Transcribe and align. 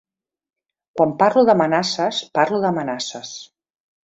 Quan 0.99 1.13
parlo 1.19 1.43
d’amenaces 1.49 2.23
parlo 2.39 2.63
d’amenaces. 2.65 3.37